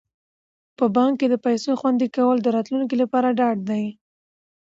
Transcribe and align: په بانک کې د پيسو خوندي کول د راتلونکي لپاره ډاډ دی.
په 0.77 0.85
بانک 0.95 1.13
کې 1.19 1.27
د 1.29 1.35
پيسو 1.45 1.71
خوندي 1.79 2.07
کول 2.15 2.37
د 2.41 2.47
راتلونکي 2.55 2.95
لپاره 3.03 3.35
ډاډ 3.39 3.57
دی. 3.69 3.85